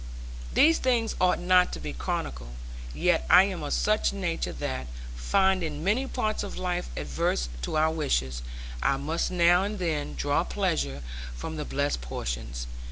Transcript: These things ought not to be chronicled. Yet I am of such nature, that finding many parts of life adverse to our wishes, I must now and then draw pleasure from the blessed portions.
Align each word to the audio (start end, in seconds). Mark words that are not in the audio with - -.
These 0.51 0.79
things 0.79 1.15
ought 1.21 1.37
not 1.37 1.71
to 1.73 1.79
be 1.79 1.93
chronicled. 1.93 2.55
Yet 2.91 3.23
I 3.29 3.43
am 3.43 3.61
of 3.61 3.71
such 3.73 4.11
nature, 4.13 4.51
that 4.53 4.87
finding 5.15 5.83
many 5.83 6.07
parts 6.07 6.41
of 6.41 6.57
life 6.57 6.89
adverse 6.97 7.49
to 7.61 7.77
our 7.77 7.91
wishes, 7.91 8.41
I 8.81 8.97
must 8.97 9.29
now 9.29 9.61
and 9.63 9.77
then 9.77 10.15
draw 10.15 10.43
pleasure 10.43 11.03
from 11.35 11.55
the 11.57 11.65
blessed 11.65 12.01
portions. 12.01 12.65